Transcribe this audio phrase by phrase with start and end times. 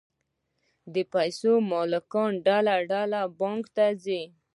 [0.93, 4.21] د پیسو مالکان ډله ډله بانک ته ځي